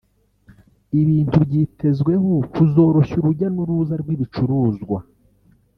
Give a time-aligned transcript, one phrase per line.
[1.01, 4.99] ibintu byitezweho kuzoroshya urujya n’uruza rw’ibicuruzwa